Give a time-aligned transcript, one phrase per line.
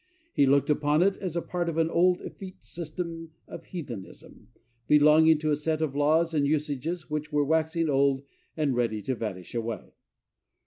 [0.33, 4.47] He looked upon it as a part of an old, effete system of heathenism,
[4.87, 8.23] belonging to a set of laws and usages which were waxing old
[8.57, 9.93] and ready to vanish away.